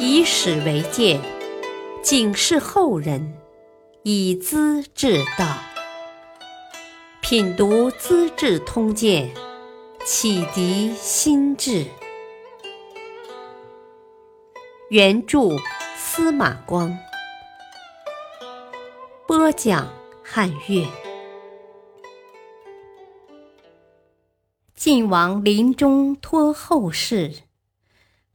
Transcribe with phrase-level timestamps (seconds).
[0.00, 1.20] 以史为鉴，
[2.02, 3.36] 警示后人，
[4.04, 5.58] 以资治道。
[7.20, 9.28] 品读《资治通鉴》，
[10.04, 11.84] 启迪心智。
[14.88, 15.56] 原著
[15.96, 16.96] 司马光，
[19.26, 20.86] 播讲汉乐。
[24.76, 27.47] 晋王临终托后事。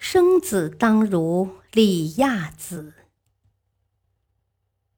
[0.05, 2.93] 生子当如李亚子。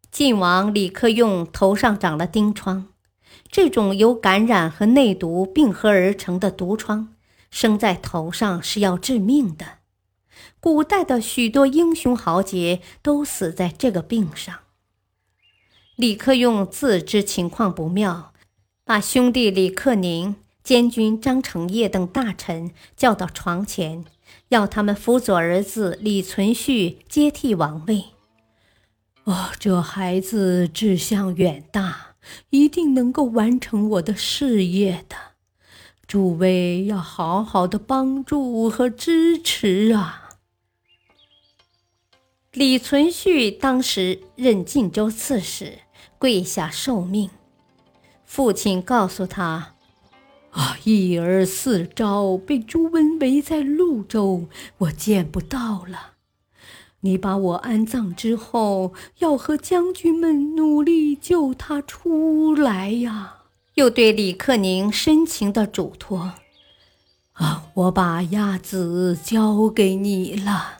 [0.10, 2.88] 晋王李克用头上长了钉疮，
[3.48, 7.14] 这种由感染和内毒并合而成的毒疮，
[7.52, 9.78] 生在头上是要致命的。
[10.60, 14.62] 古代的许多英雄豪杰都死在这个病上。
[15.96, 18.34] 李克用自知情况不妙，
[18.84, 24.06] 把兄弟李克宁、监军张承业等大臣叫到床前。
[24.50, 28.06] 要他们辅佐儿子李存勖接替王位。
[29.24, 32.16] 哦，这孩子志向远大，
[32.52, 35.16] 一定能够完成我的事业的。
[36.08, 40.30] 诸位要好好的帮助和支持啊！
[42.52, 45.80] 李存勖当时任晋州刺史，
[46.20, 47.30] 跪下受命。
[48.24, 49.75] 父亲告诉他。
[50.56, 50.78] 啊！
[50.86, 56.14] 一儿四招被朱温围在潞州，我见不到了。
[57.02, 63.40] 你把我安葬之后，要和将军们努力救他出来呀！
[63.74, 66.36] 又对李克宁深情的嘱托
[67.34, 70.80] ：“啊，我把亚子交给你了。”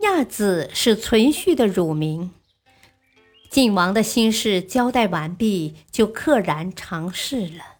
[0.00, 2.32] 亚子是存续的乳名。
[3.56, 7.78] 晋王的心事交代完毕，就溘然长逝了。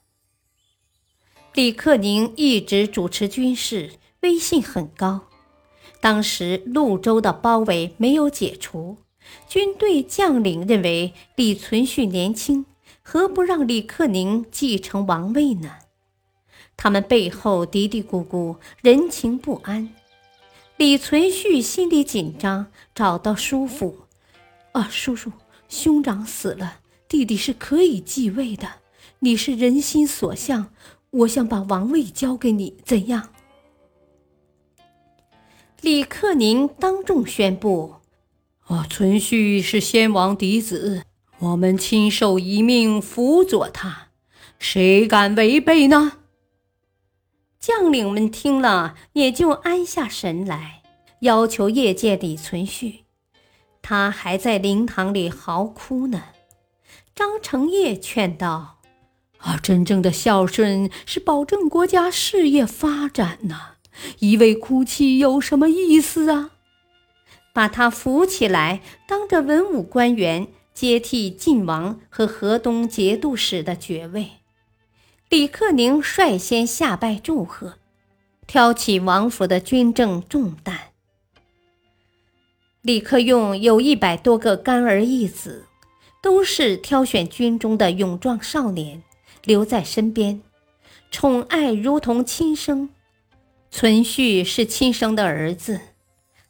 [1.52, 3.90] 李克宁一直主持军事，
[4.22, 5.26] 威信很高。
[6.00, 8.96] 当时潞州的包围没有解除，
[9.46, 12.64] 军队将领认为李存勖年轻，
[13.02, 15.72] 何不让李克宁继承王位呢？
[16.78, 19.90] 他们背后嘀嘀咕咕，人情不安。
[20.78, 24.06] 李存勖心里紧张，找到叔父
[24.72, 25.30] ：“啊，叔叔。”
[25.68, 28.68] 兄长死了，弟弟是可以继位的。
[29.20, 30.72] 你是人心所向，
[31.10, 33.30] 我想把王位交给你，怎样？
[35.80, 37.94] 李克宁当众宣布
[38.66, 41.04] ：“啊，存续是先王嫡子，
[41.38, 44.08] 我们亲受遗命，辅佐他，
[44.58, 46.18] 谁敢违背呢？”
[47.58, 50.82] 将领们听了，也就安下神来，
[51.20, 53.05] 要求谒见李存勖。
[53.88, 56.24] 他还在灵堂里嚎哭呢。
[57.14, 58.80] 张承业劝道
[59.38, 63.74] ：“啊，真正的孝顺是保证国家事业发展呐，
[64.18, 66.50] 一味哭泣有什么意思啊？”
[67.54, 74.30] 把他扶起来，当着文武官员接替晋王和河东节度使的爵位。
[75.28, 77.74] 李克宁率先下拜祝贺，
[78.48, 80.95] 挑起王府的军政重担。
[82.86, 85.66] 李克用有一百多个干儿义子，
[86.22, 89.02] 都是挑选军中的勇壮少年，
[89.42, 90.40] 留在身边，
[91.10, 92.88] 宠爱如同亲生。
[93.72, 95.80] 存勖是亲生的儿子，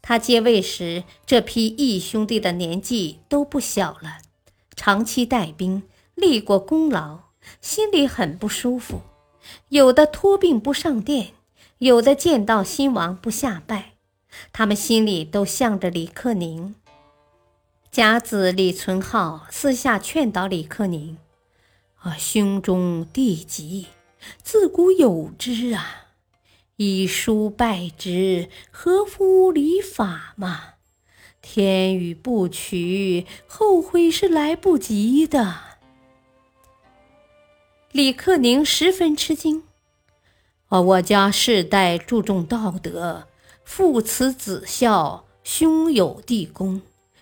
[0.03, 4.19] 他接位时，这批义兄弟的年纪都不小了，
[4.77, 7.21] 长期带兵，立过功劳，
[7.63, 9.01] 心里很不舒服。
[9.71, 11.29] 有的托病不上殿，
[11.79, 13.96] 有的见到新王不下拜。
[14.53, 16.75] 他们心里都向着李克宁。
[17.91, 21.17] 甲子李存浩私下劝导李克宁
[22.01, 23.87] ：“啊，兄终弟及，
[24.43, 26.09] 自古有之啊，
[26.77, 30.75] 以书拜之，合乎礼法嘛。
[31.41, 35.61] 天与不取，后悔是来不及的。”
[37.93, 39.63] 李克宁十分吃惊
[40.69, 43.29] ：“啊，我家世代注重道德。”
[43.67, 46.81] 父慈子孝，兄友弟恭，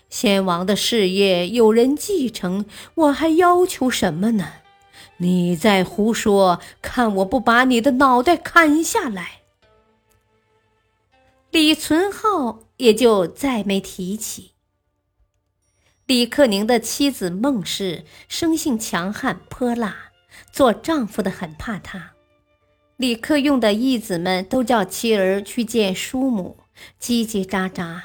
[0.09, 4.53] 先王的事业有人继承，我还要求什么呢？
[5.17, 9.41] 你再胡说，看我不把你的脑袋砍下来！
[11.49, 14.51] 李存浩也就再没提起。
[16.05, 20.11] 李克宁的妻子孟氏生性强悍泼辣，
[20.51, 22.14] 做丈夫的很怕她。
[22.97, 26.57] 李克用的义子们都叫妻儿去见叔母，
[27.01, 28.03] 叽叽喳喳，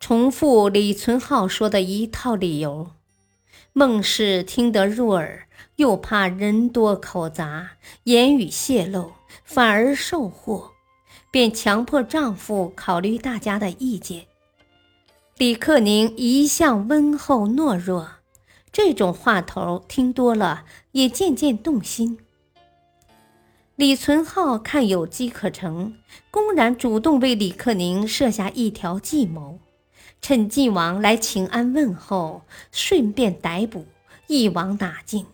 [0.00, 2.90] 重复李存浩说的一套理由。
[3.72, 5.46] 孟氏听得入耳，
[5.76, 7.70] 又怕人多口杂，
[8.02, 9.12] 言语泄露，
[9.44, 10.72] 反而受祸，
[11.30, 14.26] 便强迫丈夫考虑大家的意见。
[15.38, 18.08] 李克宁一向温厚懦弱，
[18.72, 22.18] 这种话头听多了，也渐渐动心。
[23.76, 25.94] 李存浩看有机可乘，
[26.30, 29.60] 公然主动为李克宁设下一条计谋，
[30.20, 33.86] 趁晋王来请安问候，顺便逮捕，
[34.26, 35.24] 一网打尽。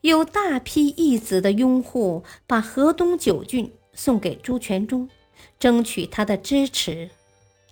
[0.00, 5.08] 有大批义子的拥护，把河东九郡送给朱全忠，
[5.60, 7.10] 争取他的支持，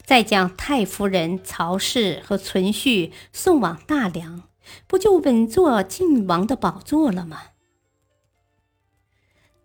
[0.06, 4.44] 再将太夫人曹氏和存续送往大梁，
[4.86, 7.42] 不就稳坐晋王的宝座了吗？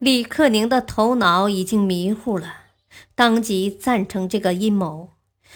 [0.03, 2.55] 李克宁的头脑已经迷糊了，
[3.15, 5.11] 当即赞成这个阴谋。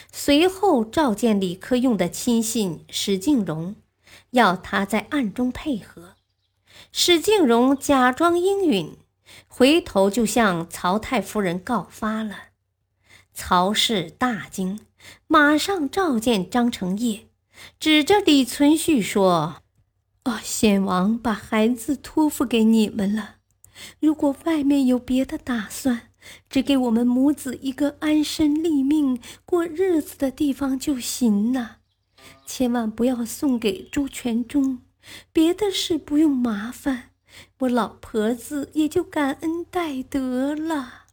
[0.09, 3.75] 随后召见李克用的亲信史敬荣，
[4.29, 6.15] 要他在暗中配合。
[6.93, 8.95] 史敬荣假装应允，
[9.49, 12.37] 回头就向曹太夫人告发了。
[13.33, 14.79] 曹氏大惊，
[15.27, 17.27] 马上召见张承业，
[17.81, 19.57] 指着李存勖说
[20.23, 23.33] ：“哦，先王把孩子托付给你们了。”
[23.99, 26.09] 如果外面有别的打算，
[26.49, 31.77] 只给我们母子一个安身立命、过日子的地方就行了，
[32.45, 34.79] 千万不要送给朱全忠。
[35.31, 37.11] 别的事不用麻烦，
[37.59, 41.05] 我老婆子也就感恩戴德了。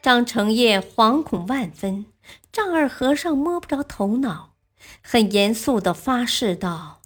[0.00, 2.06] 张承业惶恐万分，
[2.50, 4.54] 丈二和尚摸不着头脑，
[5.02, 7.02] 很严肃地发誓道。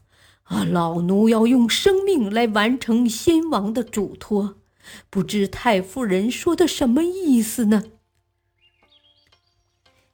[0.49, 4.57] 啊，老奴要用生命来完成先王的嘱托，
[5.11, 7.85] 不知太夫人说的什么意思呢？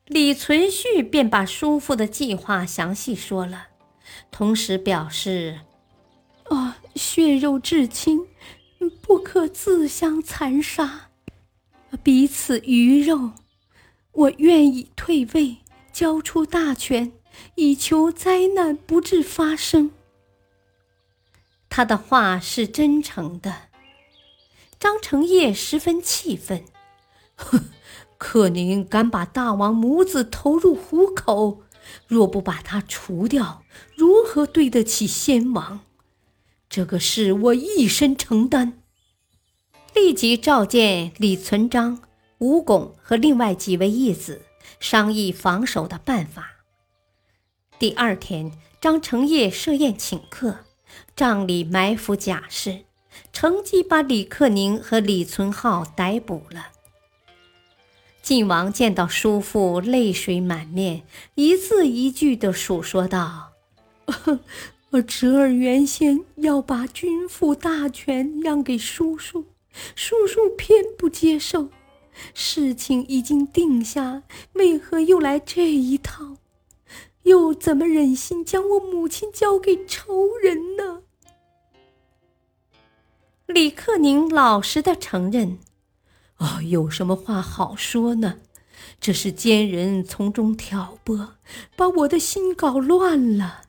[0.07, 3.69] 李存勖便把叔父的计划详细说了，
[4.33, 5.61] 同时表示
[6.51, 8.27] ：“啊，血肉至亲，
[9.01, 11.11] 不可自相残杀，
[12.03, 13.31] 彼此鱼肉，
[14.13, 15.59] 我愿意退位，
[15.93, 17.13] 交出大权，
[17.55, 19.93] 以求灾难不致发生。”
[21.77, 23.63] 他的话是真诚的，
[24.79, 26.65] 张承业十分气愤，
[27.35, 27.65] 哼，
[28.17, 31.65] 可您敢把大王母子投入虎口，
[32.07, 33.65] 若不把他除掉，
[33.97, 35.81] 如何对得起先王？
[36.69, 38.81] 这个事我一身承担。
[39.93, 42.01] 立即召见李存璋、
[42.39, 44.43] 吴拱和另外几位义子，
[44.79, 46.53] 商议防守的办法。
[47.81, 50.64] 第二天，张成业设宴请客。
[51.17, 52.81] 帐里埋伏假士，
[53.33, 56.69] 乘机把李克宁和李存浩逮捕了。
[58.23, 61.03] 晋王见到叔父泪水满面，
[61.35, 63.53] 一字一句地述说道
[64.91, 69.45] ：“我侄儿原先要把君父大权让给叔叔，
[69.95, 71.69] 叔叔偏不接受。
[72.33, 76.37] 事情已经定下，为何又来这一套？”
[77.25, 81.03] 又怎么忍心将我母亲交给仇人呢？
[83.47, 85.59] 李克宁老实的承认
[86.39, 88.39] ：“哦，有什么话好说呢？
[89.01, 91.35] 这是奸人从中挑拨，
[91.77, 93.63] 把我的心搞乱了。”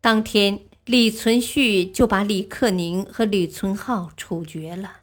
[0.00, 4.96] 当天，李存勖就把李克宁和李存浩处决了，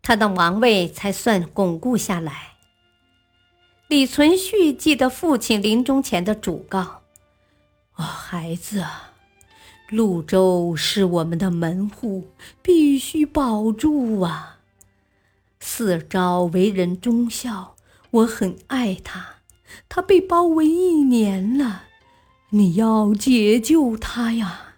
[0.00, 2.53] 他的王位才算巩固下来。
[3.94, 7.02] 李存勖记得父亲临终前的嘱告
[7.94, 9.12] ：“啊，孩子啊，
[9.88, 12.26] 潞州是我们的门户，
[12.60, 14.58] 必须保住啊。
[15.60, 17.76] 四昭为人忠孝，
[18.10, 19.24] 我很爱他。
[19.88, 21.84] 他被包围一年了，
[22.50, 24.74] 你要解救他呀！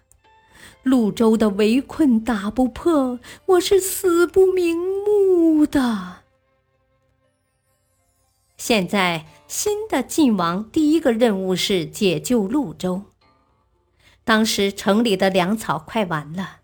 [0.83, 6.16] 潞州的围困打不破，我是死不瞑目的。”
[8.57, 13.03] 现在，新的晋王第一个任务是解救潞州。
[14.23, 16.57] 当时城里的粮草快完了，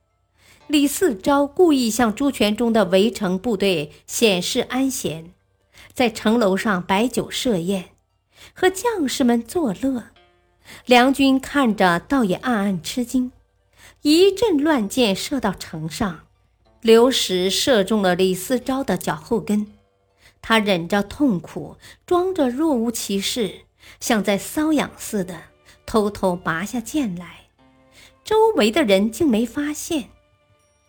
[0.67, 5.33] 李嗣昭故意向朱全忠的围城部队显示安闲，
[5.93, 7.91] 在城楼上摆酒设宴，
[8.53, 10.05] 和将士们作乐。
[10.87, 13.31] 梁军看着，倒也暗暗吃惊。
[14.01, 16.21] 一阵乱箭射到城上，
[16.81, 19.67] 流矢射中了李嗣昭的脚后跟。
[20.43, 23.61] 他忍着痛苦，装着若无其事，
[24.01, 25.41] 像在瘙痒似的，
[25.85, 27.45] 偷偷拔下剑来。
[28.25, 30.09] 周围的人竟没发现。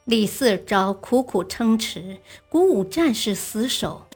[0.05, 2.19] 李四昭苦苦撑持，
[2.49, 4.07] 鼓舞战士死守，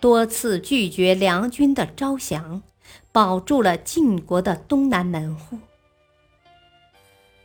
[0.00, 2.62] 多次拒绝梁军的招降，
[3.10, 5.58] 保住了晋国的东南门户。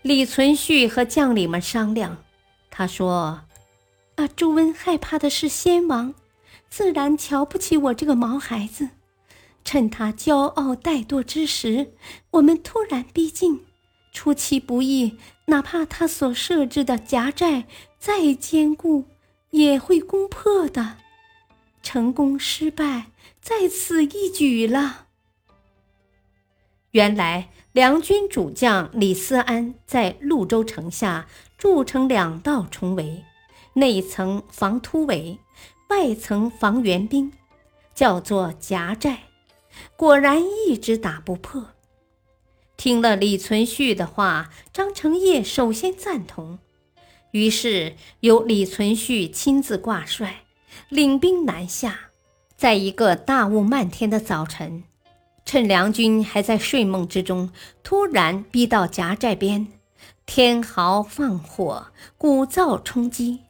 [0.04, 2.24] 李存勖和将领们商量，
[2.70, 3.42] 他说。
[4.16, 6.14] 啊，朱温害怕的是先王，
[6.76, 8.90] 自然瞧不起我这个毛孩子。
[9.64, 11.94] 趁他骄傲怠惰之时，
[12.32, 13.64] 我们突然逼近，
[14.12, 17.68] 出其不意，哪怕他所设置的夹寨
[18.00, 19.06] 再坚固，
[19.52, 20.98] 也会攻破的。
[21.84, 25.06] 成功失败，在此一举了。
[26.90, 33.24] 原来梁军主将李思安在潞州城下筑成两道重围，
[33.74, 35.38] 内层防突围，
[35.94, 37.32] 外层防援兵，
[37.94, 39.26] 叫做夹寨。
[39.96, 41.68] 果然一直打不破。
[42.76, 46.58] 听了李存勖的话，张承业首先赞同，
[47.30, 50.46] 于是由李存勖亲自挂帅，
[50.90, 52.10] 领兵南下。
[52.58, 54.84] 在一个大雾漫天的早晨，
[55.46, 57.52] 趁梁军还在睡梦之中，
[57.84, 59.68] 突然逼到夹寨边，
[60.26, 63.42] 天豪放火，鼓噪冲击，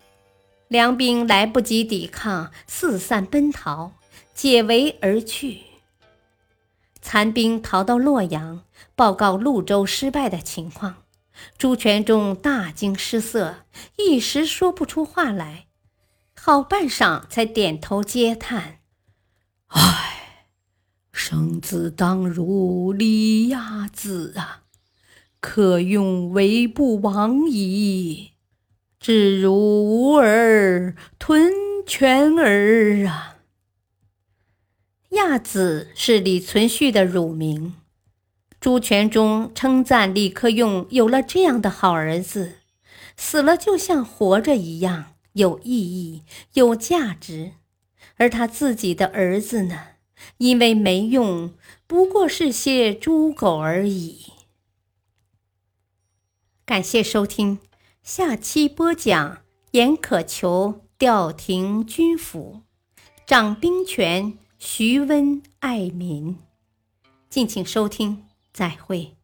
[0.74, 3.92] 梁兵来不及抵抗，四散奔逃，
[4.34, 5.60] 解围而去。
[7.00, 8.64] 残兵逃到洛阳，
[8.96, 11.04] 报告潞州失败的情况。
[11.60, 13.66] 朱全忠大惊失色，
[13.98, 15.68] 一时说不出话来，
[16.36, 18.80] 好半晌才点头嗟叹
[19.70, 20.48] ：“唉，
[21.12, 24.64] 生子当如李亚子啊，
[25.40, 28.33] 可用为不亡矣。
[29.04, 31.52] 只如无儿吞
[31.86, 33.40] 全儿啊！”
[35.12, 37.76] 亚子是李存勖的乳名，
[38.62, 42.60] 朱全忠称赞李克用有了这样的好儿子，
[43.18, 47.52] 死了就像活着一样有意义、有价值，
[48.16, 49.80] 而他自己的儿子呢，
[50.38, 51.54] 因为没用，
[51.86, 54.32] 不过是些猪狗而已。
[56.66, 57.60] 感谢收听，
[58.04, 62.62] 下期播讲严可求调停军府，
[63.26, 64.38] 掌兵权。
[64.60, 66.38] 徐温爱民，
[67.30, 69.16] 敬请收听，再会。